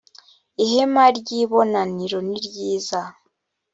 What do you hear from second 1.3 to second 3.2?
ibonaniro niryiza